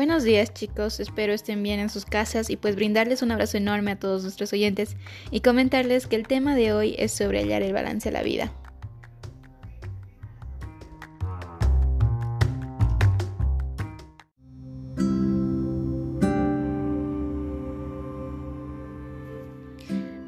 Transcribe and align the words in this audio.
Buenos 0.00 0.24
días 0.24 0.54
chicos, 0.54 0.98
espero 0.98 1.34
estén 1.34 1.62
bien 1.62 1.78
en 1.78 1.90
sus 1.90 2.06
casas 2.06 2.48
y 2.48 2.56
pues 2.56 2.74
brindarles 2.74 3.20
un 3.20 3.32
abrazo 3.32 3.58
enorme 3.58 3.90
a 3.90 3.98
todos 3.98 4.22
nuestros 4.22 4.50
oyentes 4.54 4.96
y 5.30 5.40
comentarles 5.40 6.06
que 6.06 6.16
el 6.16 6.26
tema 6.26 6.56
de 6.56 6.72
hoy 6.72 6.94
es 6.98 7.12
sobre 7.12 7.40
hallar 7.40 7.60
el 7.60 7.74
balance 7.74 8.08
a 8.08 8.12
la 8.12 8.22
vida. 8.22 8.50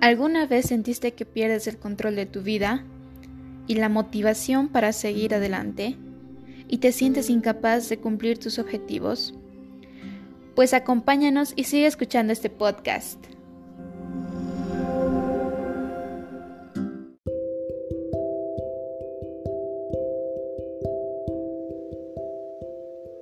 ¿Alguna 0.02 0.44
vez 0.44 0.66
sentiste 0.66 1.12
que 1.12 1.24
pierdes 1.24 1.66
el 1.66 1.78
control 1.78 2.16
de 2.16 2.26
tu 2.26 2.42
vida 2.42 2.84
y 3.66 3.76
la 3.76 3.88
motivación 3.88 4.68
para 4.68 4.92
seguir 4.92 5.34
adelante 5.34 5.96
y 6.68 6.76
te 6.76 6.92
sientes 6.92 7.30
incapaz 7.30 7.88
de 7.88 7.96
cumplir 7.96 8.36
tus 8.38 8.58
objetivos? 8.58 9.34
Pues 10.54 10.74
acompáñanos 10.74 11.54
y 11.56 11.64
sigue 11.64 11.86
escuchando 11.86 12.32
este 12.32 12.50
podcast. 12.50 13.24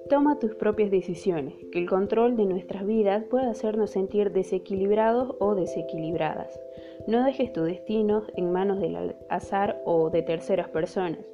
Toma 0.08 0.40
tus 0.40 0.56
propias 0.56 0.90
decisiones, 0.90 1.54
que 1.70 1.78
el 1.78 1.88
control 1.88 2.36
de 2.36 2.46
nuestras 2.46 2.84
vidas 2.84 3.22
puede 3.30 3.46
hacernos 3.46 3.90
sentir 3.90 4.32
desequilibrados 4.32 5.36
o 5.38 5.54
desequilibradas. 5.54 6.58
No 7.06 7.24
dejes 7.24 7.52
tu 7.52 7.62
destino 7.62 8.24
en 8.34 8.50
manos 8.50 8.80
del 8.80 9.14
azar 9.28 9.80
o 9.84 10.10
de 10.10 10.22
terceras 10.22 10.68
personas. 10.70 11.24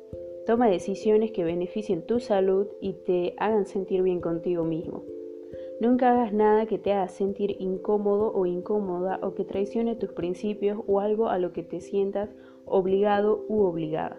Toma 0.45 0.69
decisiones 0.69 1.33
que 1.33 1.43
beneficien 1.43 2.07
tu 2.07 2.21
salud 2.21 2.67
y 2.83 2.93
te 3.07 3.35
hagan 3.39 3.65
sentir 3.65 4.03
bien 4.03 4.21
contigo 4.21 4.63
mismo. 4.63 5.16
Nunca 5.81 6.11
hagas 6.11 6.33
nada 6.33 6.67
que 6.67 6.79
te 6.79 6.93
haga 6.93 7.09
sentir 7.09 7.57
incómodo 7.61 8.33
o 8.33 8.47
incómoda 8.47 9.19
o 9.23 9.35
que 9.35 9.45
traicione 9.45 9.95
tus 9.95 10.13
principios 10.13 10.81
o 10.87 11.01
algo 11.01 11.29
a 11.29 11.39
lo 11.39 11.53
que 11.53 11.63
te 11.63 11.81
sientas 11.81 12.31
obligado 12.65 13.45
u 13.49 13.63
obligada. 13.63 14.19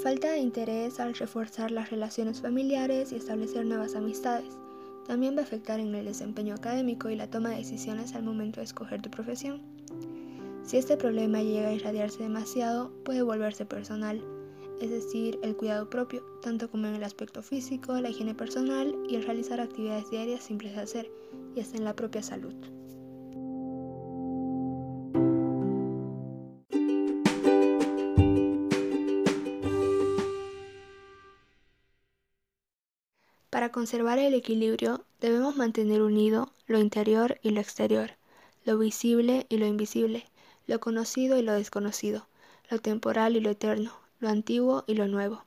falta 0.00 0.32
de 0.32 0.38
interés 0.38 0.98
al 0.98 1.14
reforzar 1.14 1.70
las 1.70 1.90
relaciones 1.90 2.40
familiares 2.40 3.12
y 3.12 3.16
establecer 3.16 3.66
nuevas 3.66 3.94
amistades. 3.94 4.56
También 5.06 5.36
va 5.36 5.40
a 5.40 5.44
afectar 5.44 5.78
en 5.78 5.94
el 5.94 6.06
desempeño 6.06 6.54
académico 6.54 7.10
y 7.10 7.16
la 7.16 7.28
toma 7.28 7.50
de 7.50 7.56
decisiones 7.56 8.14
al 8.14 8.22
momento 8.22 8.60
de 8.60 8.64
escoger 8.64 9.02
tu 9.02 9.10
profesión. 9.10 9.79
Si 10.70 10.76
este 10.76 10.96
problema 10.96 11.42
llega 11.42 11.66
a 11.66 11.72
irradiarse 11.72 12.22
demasiado, 12.22 12.92
puede 13.02 13.22
volverse 13.22 13.66
personal, 13.66 14.22
es 14.80 14.88
decir, 14.88 15.36
el 15.42 15.56
cuidado 15.56 15.90
propio, 15.90 16.22
tanto 16.42 16.70
como 16.70 16.86
en 16.86 16.94
el 16.94 17.02
aspecto 17.02 17.42
físico, 17.42 17.94
la 17.94 18.10
higiene 18.10 18.36
personal 18.36 18.96
y 19.08 19.16
el 19.16 19.24
realizar 19.24 19.60
actividades 19.60 20.08
diarias 20.10 20.44
simples 20.44 20.76
de 20.76 20.80
hacer, 20.80 21.10
y 21.56 21.60
hasta 21.60 21.76
en 21.76 21.82
la 21.82 21.96
propia 21.96 22.22
salud. 22.22 22.54
Para 33.50 33.72
conservar 33.72 34.20
el 34.20 34.34
equilibrio 34.34 35.04
debemos 35.20 35.56
mantener 35.56 36.00
unido 36.00 36.52
lo 36.68 36.78
interior 36.78 37.40
y 37.42 37.50
lo 37.50 37.60
exterior, 37.60 38.12
lo 38.64 38.78
visible 38.78 39.46
y 39.48 39.56
lo 39.56 39.66
invisible, 39.66 40.26
lo 40.66 40.80
conocido 40.80 41.38
y 41.38 41.42
lo 41.42 41.52
desconocido, 41.52 42.26
lo 42.70 42.78
temporal 42.78 43.36
y 43.36 43.40
lo 43.40 43.50
eterno, 43.50 43.92
lo 44.20 44.28
antiguo 44.28 44.84
y 44.86 44.94
lo 44.94 45.08
nuevo. 45.08 45.44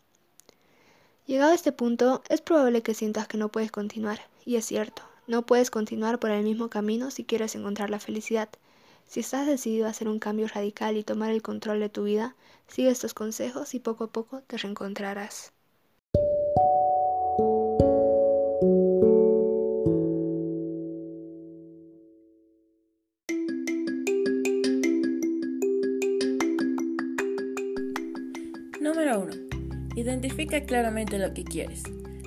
Llegado 1.25 1.51
a 1.51 1.55
este 1.55 1.71
punto, 1.71 2.21
es 2.29 2.41
probable 2.41 2.81
que 2.81 2.93
sientas 2.93 3.27
que 3.27 3.37
no 3.37 3.49
puedes 3.49 3.71
continuar, 3.71 4.19
y 4.45 4.57
es 4.57 4.65
cierto, 4.65 5.03
no 5.25 5.45
puedes 5.45 5.71
continuar 5.71 6.19
por 6.19 6.31
el 6.31 6.43
mismo 6.43 6.69
camino 6.69 7.09
si 7.09 7.23
quieres 7.23 7.55
encontrar 7.55 7.89
la 7.89 7.99
felicidad. 7.99 8.49
Si 9.07 9.21
estás 9.21 9.47
decidido 9.47 9.87
a 9.87 9.91
hacer 9.91 10.09
un 10.09 10.19
cambio 10.19 10.47
radical 10.47 10.97
y 10.97 11.03
tomar 11.03 11.31
el 11.31 11.41
control 11.41 11.79
de 11.79 11.89
tu 11.89 12.03
vida, 12.03 12.35
sigue 12.67 12.89
estos 12.89 13.13
consejos 13.13 13.73
y 13.73 13.79
poco 13.79 14.05
a 14.05 14.11
poco 14.11 14.41
te 14.47 14.57
reencontrarás. 14.57 15.53
Claramente 30.61 31.17
lo 31.17 31.33
que 31.33 31.43
quieres. 31.43 31.81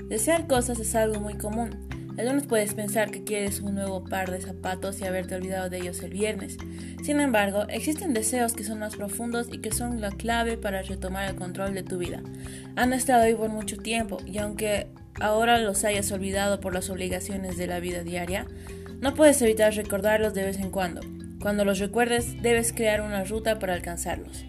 Desear 0.09 0.49
cosas 0.49 0.81
es 0.81 0.97
algo 0.97 1.21
muy 1.21 1.35
común. 1.35 1.89
El 2.17 2.27
lunes 2.27 2.47
puedes 2.47 2.75
pensar 2.75 3.11
que 3.11 3.23
quieres 3.23 3.61
un 3.61 3.75
nuevo 3.77 4.03
par 4.03 4.31
de 4.31 4.41
zapatos 4.41 5.01
y 5.01 5.05
haberte 5.05 5.37
olvidado 5.37 5.71
de 5.71 5.79
ellos 5.79 6.03
el 6.03 6.11
viernes. 6.11 6.57
Sin 7.05 7.21
embargo, 7.21 7.67
existen 7.69 8.15
deseos 8.15 8.55
que 8.55 8.65
son 8.65 8.81
más 8.81 8.97
profundos 8.97 9.49
y 9.53 9.59
que 9.59 9.71
son 9.71 10.01
la 10.01 10.11
clave 10.11 10.57
para 10.57 10.83
retomar 10.83 11.29
el 11.29 11.37
control 11.37 11.75
de 11.75 11.85
tu 11.85 11.99
vida. 11.99 12.21
Han 12.75 12.93
estado 12.93 13.23
ahí 13.23 13.35
por 13.35 13.51
mucho 13.51 13.77
tiempo 13.77 14.19
y 14.27 14.39
aunque 14.39 14.89
ahora 15.21 15.59
los 15.59 15.85
hayas 15.85 16.11
olvidado 16.11 16.61
por 16.61 16.75
las 16.75 16.91
obligaciones 16.91 17.57
de 17.59 17.69
la 17.69 17.79
vida 17.79 18.03
diaria, 18.03 18.47
no 19.01 19.15
puedes 19.15 19.41
evitar 19.41 19.73
recordarlos 19.75 20.35
de 20.35 20.45
vez 20.45 20.59
en 20.59 20.71
cuando. 20.71 21.03
Cuando 21.41 21.65
los 21.65 21.79
recuerdes, 21.79 22.43
debes 22.43 22.73
crear 22.73 23.03
una 23.03 23.23
ruta 23.23 23.61
para 23.61 23.75
alcanzarlos. 23.75 24.45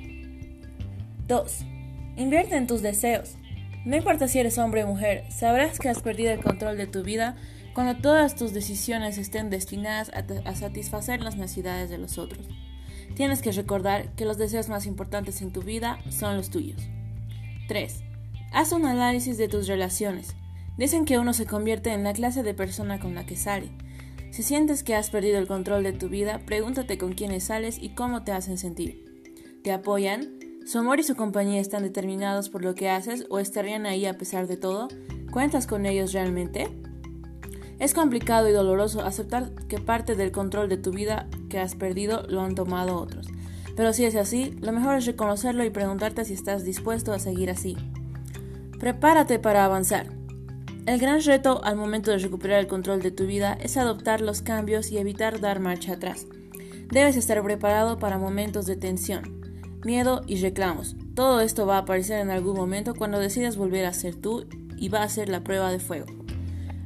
2. 1.28 1.58
Invierte 2.16 2.56
en 2.56 2.66
tus 2.66 2.82
deseos. 2.82 3.38
No 3.88 3.96
importa 3.96 4.28
si 4.28 4.38
eres 4.38 4.58
hombre 4.58 4.84
o 4.84 4.88
mujer, 4.88 5.24
sabrás 5.30 5.80
que 5.80 5.88
has 5.88 6.02
perdido 6.02 6.32
el 6.34 6.44
control 6.44 6.76
de 6.76 6.88
tu 6.88 7.04
vida 7.04 7.38
cuando 7.74 7.96
todas 7.96 8.36
tus 8.36 8.52
decisiones 8.52 9.18
estén 9.18 9.50
destinadas 9.50 10.12
a, 10.14 10.56
satisfacer 10.56 11.22
las 11.22 11.38
necesidades 11.38 11.90
de 11.90 11.98
los 11.98 12.18
otros. 12.18 12.46
Tienes 13.16 13.42
que 13.42 13.54
recordar 13.54 14.14
que 14.16 14.26
los 14.26 14.38
deseos 14.38 14.68
más 14.68 14.88
importantes 14.88 15.42
en 15.42 15.54
tu 15.54 15.62
vida 15.62 16.00
son 16.10 16.36
los 16.36 16.50
tuyos. 16.50 16.82
3. 17.70 18.04
Haz 18.52 18.74
un 18.74 18.86
análisis 18.86 19.38
de 19.38 19.48
tus 19.48 19.68
relaciones. 19.68 20.36
Dicen 20.78 21.06
que 21.06 21.18
uno 21.18 21.32
se 21.32 21.46
convierte 21.46 21.94
en 21.94 22.04
la 22.04 22.12
clase 22.12 22.44
de 22.44 22.54
persona 22.54 23.00
con 23.00 23.16
la 23.16 23.26
que 23.26 23.38
sale. 23.38 23.70
Si 24.32 24.44
sientes 24.44 24.84
que 24.84 24.96
has 24.96 25.10
perdido 25.10 25.40
el 25.40 25.48
control 25.48 25.84
de 25.84 25.94
tu 25.94 26.10
vida, 26.10 26.42
pregúntate 26.46 26.98
con 26.98 27.14
quiénes 27.14 27.46
sales 27.46 27.78
y 27.82 27.92
cómo 27.96 28.26
te 28.26 28.34
hacen 28.34 28.58
sentir. 28.58 29.06
¿Te 29.64 29.72
apoyan? 29.72 30.37
¿Su 30.68 30.80
amor 30.80 31.00
y 31.00 31.04
su 31.04 31.16
compañía 31.16 31.62
están 31.62 31.84
determinados 31.84 32.50
por 32.50 32.62
lo 32.62 32.76
que 32.76 32.90
haces 32.90 33.26
o 33.30 33.40
estarían 33.40 33.86
ahí 33.86 34.06
a 34.06 34.18
pesar 34.18 34.48
de 34.48 34.58
todo? 34.58 34.90
¿Cuentas 35.32 35.66
con 35.66 35.86
ellos 35.86 36.12
realmente? 36.12 36.68
Es 37.80 37.94
complicado 37.94 38.50
y 38.50 38.52
doloroso 38.52 39.00
aceptar 39.00 39.54
que 39.70 39.80
parte 39.80 40.16
del 40.16 40.34
control 40.34 40.68
de 40.68 40.76
tu 40.76 40.92
vida 40.92 41.30
que 41.50 41.58
has 41.58 41.76
perdido 41.76 42.24
lo 42.28 42.42
han 42.42 42.54
tomado 42.54 42.98
otros. 42.98 43.28
Pero 43.78 43.94
si 43.94 44.04
es 44.04 44.18
así, 44.18 44.58
lo 44.60 44.74
mejor 44.74 44.98
es 44.98 45.06
reconocerlo 45.06 45.64
y 45.64 45.70
preguntarte 45.70 46.26
si 46.26 46.34
estás 46.34 46.66
dispuesto 46.66 47.14
a 47.14 47.20
seguir 47.20 47.50
así. 47.50 47.78
Prepárate 48.78 49.40
para 49.40 49.64
avanzar. 49.64 50.08
El 50.86 51.00
gran 51.00 51.22
reto 51.22 51.64
al 51.64 51.78
momento 51.78 52.12
de 52.12 52.18
recuperar 52.18 52.60
el 52.60 52.68
control 52.68 53.02
de 53.02 53.12
tu 53.12 53.26
vida 53.26 53.58
es 53.62 53.78
adoptar 53.78 54.20
los 54.20 54.42
cambios 54.42 54.92
y 54.92 54.98
evitar 54.98 55.40
dar 55.40 55.62
marcha 55.62 55.94
atrás. 55.94 56.28
Debes 56.92 57.16
estar 57.16 57.42
preparado 57.42 58.00
para 58.00 58.18
momentos 58.18 58.66
de 58.66 58.76
tensión, 58.76 59.37
miedo 59.88 60.22
y 60.28 60.36
reclamos. 60.36 60.96
Todo 61.16 61.42
esto 61.42 61.66
va 61.66 61.78
a 61.78 61.80
aparecer 61.80 62.20
en 62.20 62.30
algún 62.30 62.56
momento 62.56 62.94
cuando 62.94 63.20
decidas 63.20 63.56
volver 63.58 63.86
a 63.86 63.94
ser 63.94 64.16
tú 64.16 64.46
y 64.78 64.90
va 64.90 65.02
a 65.02 65.10
ser 65.10 65.30
la 65.30 65.44
prueba 65.44 65.72
de 65.72 65.80
fuego. 65.80 66.06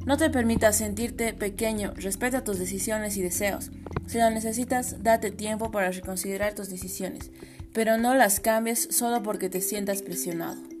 No 0.06 0.16
te 0.16 0.30
permitas 0.30 0.76
sentirte 0.76 1.34
pequeño, 1.34 1.92
respeta 1.96 2.44
tus 2.44 2.58
decisiones 2.58 3.16
y 3.16 3.22
deseos. 3.22 3.70
Si 4.06 4.18
lo 4.18 4.30
necesitas, 4.30 5.02
date 5.02 5.30
tiempo 5.30 5.70
para 5.70 5.90
reconsiderar 5.90 6.54
tus 6.54 6.70
decisiones, 6.70 7.30
pero 7.72 7.98
no 7.98 8.14
las 8.14 8.40
cambies 8.40 8.88
solo 8.90 9.22
porque 9.22 9.50
te 9.50 9.60
sientas 9.60 10.02
presionado. 10.02 10.71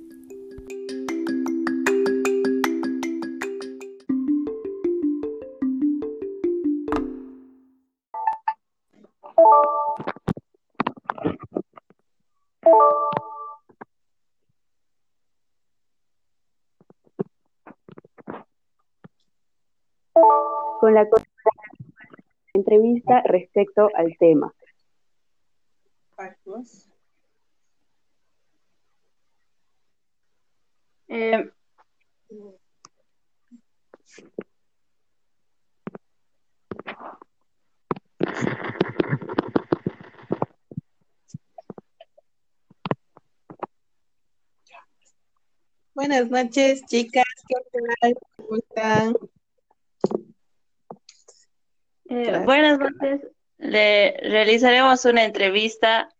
con 20.82 20.94
la 20.94 21.06
entrevista 22.54 23.22
respecto 23.26 23.88
al 23.94 24.16
tema. 24.18 24.52
Eh, 31.06 31.52
buenas 45.94 46.28
noches, 46.28 46.82
chicas. 46.86 47.22
¿Qué 47.46 47.54
tal? 48.00 48.14
¿Cómo 48.36 48.56
están? 48.56 49.14
Eh, 52.14 52.42
buenas 52.44 52.78
noches. 52.78 53.22
Le 53.56 54.14
realizaremos 54.18 55.02
una 55.06 55.24
entrevista. 55.24 56.10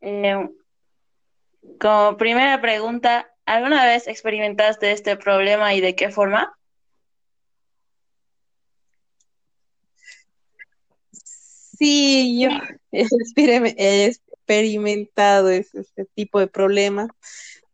Eh, 0.00 0.48
como 1.78 2.16
primera 2.16 2.62
pregunta, 2.62 3.30
¿alguna 3.44 3.84
vez 3.84 4.08
experimentaste 4.08 4.90
este 4.90 5.18
problema 5.18 5.74
y 5.74 5.82
de 5.82 5.94
qué 5.94 6.08
forma? 6.08 6.56
Sí, 11.10 12.40
yo 12.40 12.48
he 12.90 14.06
experimentado 14.06 15.50
este 15.50 16.06
tipo 16.14 16.38
de 16.38 16.46
problemas 16.46 17.10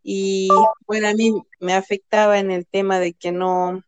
y 0.02 0.48
bueno, 0.88 1.06
a 1.06 1.14
mí 1.14 1.40
me 1.60 1.74
afectaba 1.74 2.40
en 2.40 2.50
el 2.50 2.66
tema 2.66 2.98
de 2.98 3.12
que 3.12 3.30
no, 3.30 3.84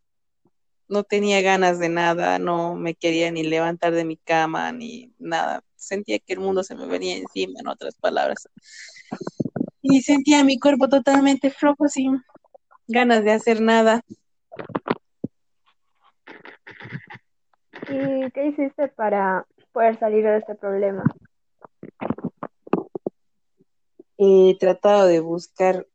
no 0.91 1.05
tenía 1.05 1.41
ganas 1.41 1.79
de 1.79 1.89
nada, 1.89 2.41
no 2.41 2.75
me 2.75 2.97
quería 2.97 3.31
ni 3.31 3.45
levantar 3.45 3.93
de 3.93 4.05
mi 4.05 4.17
cama 4.17 4.73
ni 4.73 5.15
nada. 5.19 5.63
Sentía 5.77 6.19
que 6.19 6.33
el 6.33 6.41
mundo 6.41 6.65
se 6.65 6.75
me 6.75 6.87
venía 6.87 7.17
encima, 7.17 7.61
en 7.61 7.69
otras 7.69 7.95
palabras. 7.95 8.49
Y 9.81 10.03
sentía 10.03 10.43
mi 10.43 10.59
cuerpo 10.59 10.89
totalmente 10.89 11.51
flojo, 11.51 11.89
sin 11.89 12.21
ganas 12.89 13.23
de 13.23 13.31
hacer 13.31 13.61
nada. 13.61 14.03
¿Y 17.89 18.31
qué 18.33 18.49
hiciste 18.49 18.89
para 18.89 19.47
poder 19.73 19.97
salir 20.01 20.25
de 20.25 20.39
este 20.39 20.57
problema? 20.57 21.05
He 24.19 24.57
tratado 24.59 25.07
de 25.07 25.21
buscar 25.21 25.87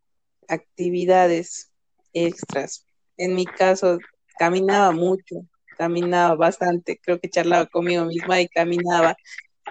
actividades 0.47 1.69
extras. 2.13 2.85
En 3.17 3.35
mi 3.35 3.45
caso, 3.45 3.99
caminaba 4.37 4.91
mucho, 4.91 5.45
caminaba 5.77 6.35
bastante, 6.35 6.99
creo 7.01 7.19
que 7.19 7.29
charlaba 7.29 7.65
conmigo 7.65 8.05
misma 8.05 8.41
y 8.41 8.47
caminaba. 8.47 9.15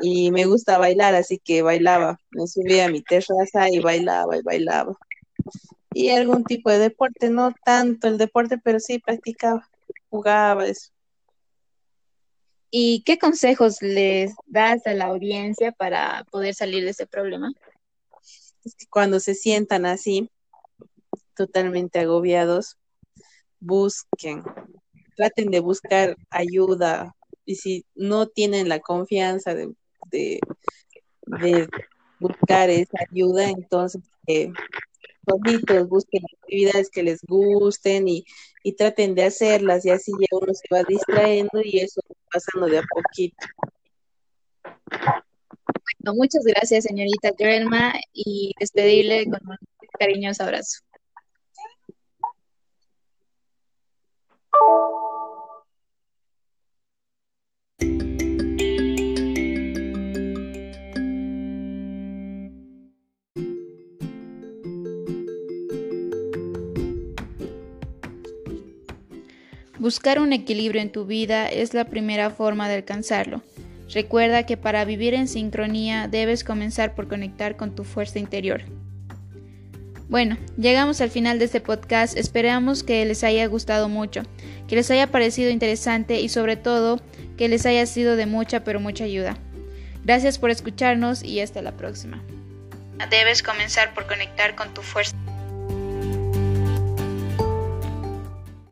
Y 0.01 0.31
me 0.33 0.45
gusta 0.45 0.79
bailar, 0.79 1.15
así 1.15 1.39
que 1.39 1.63
bailaba. 1.63 2.19
Me 2.31 2.47
subía 2.47 2.87
a 2.87 2.91
mi 2.91 3.03
terraza 3.03 3.71
y 3.71 3.79
bailaba 3.79 4.37
y 4.37 4.43
bailaba. 4.43 4.97
Y 5.93 6.11
algún 6.11 6.43
tipo 6.45 6.71
de 6.71 6.79
deporte, 6.79 7.31
no 7.31 7.55
tanto 7.65 8.09
el 8.09 8.19
deporte, 8.19 8.59
pero 8.59 8.81
sí 8.81 8.99
practicaba, 8.99 9.69
jugaba 10.11 10.67
eso. 10.67 10.91
¿Y 12.71 13.05
qué 13.05 13.19
consejos 13.19 13.81
les 13.83 14.35
das 14.47 14.85
a 14.89 14.95
la 14.95 15.05
audiencia 15.05 15.71
para 15.71 16.25
poder 16.33 16.55
salir 16.55 16.83
de 16.83 16.91
ese 16.91 17.07
problema? 17.07 17.53
Es 18.65 18.75
que 18.75 18.87
cuando 18.91 19.21
se 19.21 19.37
sientan 19.37 19.87
así, 19.87 20.29
totalmente 21.37 22.01
agobiados, 22.01 22.77
busquen, 23.65 24.43
traten 25.17 25.51
de 25.51 25.61
buscar 25.61 26.17
ayuda 26.31 27.15
y 27.45 27.57
si 27.57 27.85
no 27.95 28.27
tienen 28.27 28.69
la 28.69 28.81
confianza 28.81 29.55
de, 29.55 29.73
de, 30.11 30.41
buscar 32.21 32.71
esa 32.71 32.99
ayuda, 33.11 33.51
entonces 33.51 34.03
eh, 34.27 34.51
busquen 35.89 36.23
actividades 36.43 36.91
que 36.91 37.03
les 37.03 37.21
gusten 37.23 38.09
y, 38.09 38.25
y, 38.63 38.73
traten 38.73 39.15
de 39.15 39.25
hacerlas 39.25 39.85
y 39.85 39.91
así 39.91 40.13
ya 40.13 40.27
uno 40.31 40.53
se 40.55 40.75
va 40.75 40.83
distrayendo 40.85 41.61
y 41.63 41.81
eso 41.81 42.01
pasando 42.33 42.67
de 42.67 42.79
a 42.79 42.83
poquito. 42.83 43.47
Bueno, 46.03 46.17
muchas 46.17 46.45
gracias 46.45 46.85
señorita 46.85 47.31
Grelma 47.37 47.95
y 48.13 48.53
despedirle 48.59 49.25
con 49.25 49.41
un 49.49 49.59
cariñoso 49.99 50.45
abrazo. 50.45 50.81
Buscar 69.79 70.21
un 70.21 70.33
equilibrio 70.33 70.81
en 70.81 70.93
tu 70.93 71.05
vida 71.05 71.49
es 71.49 71.75
la 71.75 71.87
primera 71.87 72.31
forma 72.31 72.69
de 72.69 72.77
alcanzarlo. 72.77 73.43
Recuerda 73.93 74.47
que 74.47 74.57
para 74.57 74.85
vivir 74.85 75.15
en 75.15 75.27
sincronía 75.27 76.07
debes 76.09 76.45
comenzar 76.45 76.95
por 76.95 77.09
conectar 77.09 77.57
con 77.57 77.75
tu 77.75 77.85
fuerza 77.85 78.19
interior. 78.19 78.63
Bueno, 80.09 80.37
llegamos 80.57 81.01
al 81.01 81.11
final 81.11 81.39
de 81.39 81.47
este 81.47 81.61
podcast, 81.61 82.17
esperamos 82.17 82.85
que 82.85 83.05
les 83.05 83.25
haya 83.25 83.47
gustado 83.47 83.89
mucho, 83.89 84.23
que 84.69 84.77
les 84.77 84.91
haya 84.91 85.09
parecido 85.09 85.51
interesante 85.51 86.21
y 86.21 86.29
sobre 86.29 86.57
todo 86.57 87.01
que 87.37 87.49
les 87.49 87.67
haya 87.67 87.85
sido 87.87 88.15
de 88.15 88.27
mucha 88.27 88.63
pero 88.63 88.79
mucha 88.79 89.05
ayuda. 89.05 89.37
Gracias 90.05 90.39
por 90.39 90.51
escucharnos 90.51 91.25
y 91.25 91.41
hasta 91.41 91.63
la 91.63 91.73
próxima. 91.73 92.23
Debes 93.11 93.43
comenzar 93.43 93.93
por 93.93 94.07
conectar 94.07 94.55
con 94.55 94.73
tu 94.73 94.83
fuerza. 94.83 95.17